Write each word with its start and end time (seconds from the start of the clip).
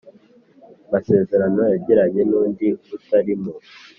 masezerano 0.91 1.61
yagiranye 1.73 2.21
n 2.29 2.31
undi 2.41 2.67
utari 2.95 3.33
mu 3.41 3.53